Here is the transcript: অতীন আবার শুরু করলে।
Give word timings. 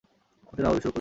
অতীন 0.47 0.65
আবার 0.65 0.75
শুরু 0.75 0.77
করলে। 0.77 0.89